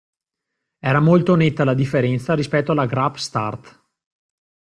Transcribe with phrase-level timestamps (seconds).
[0.79, 3.83] Era molto netta la differenza rispetto alla grap start.